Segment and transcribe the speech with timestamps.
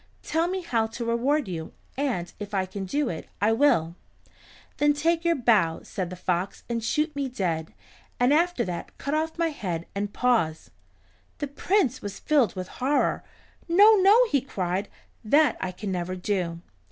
[0.23, 3.93] "Tell me how to reward you, and if I can do it, I will."
[4.77, 7.71] "Then take your bow," said the fox, "and shoot me dead,
[8.19, 10.71] and after that cut off my head and paws."
[11.37, 13.23] The Prince was filled with horror.
[13.69, 14.89] "No, no," he cried,
[15.23, 16.61] "that I can never do."